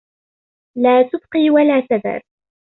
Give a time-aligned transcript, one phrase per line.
[0.77, 2.21] لا تُبْقِي وَلا تَذَرُ